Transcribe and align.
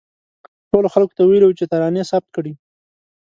ټولو 0.71 0.87
خلکو 0.93 1.13
ته 1.17 1.23
ویلي 1.23 1.45
وو 1.47 1.57
چې 1.59 1.65
ترانې 1.71 2.03
ثبت 2.11 2.29
کړي. 2.35 2.53